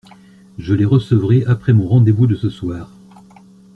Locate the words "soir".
2.49-2.89